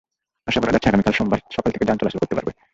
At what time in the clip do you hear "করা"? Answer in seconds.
0.61-0.73